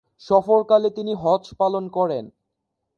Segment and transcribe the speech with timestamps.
[0.21, 2.25] সফরকালে তিনি হজ পালন করেন।